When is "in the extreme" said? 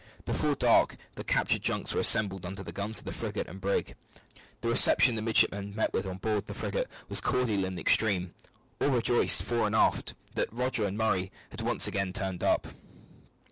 7.65-8.33